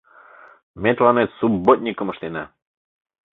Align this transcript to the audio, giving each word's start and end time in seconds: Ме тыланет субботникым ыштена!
Ме 0.81 0.91
тыланет 0.97 1.29
субботникым 1.39 2.07
ыштена! 2.13 2.43